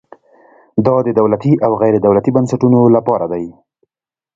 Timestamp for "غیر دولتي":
1.81-2.31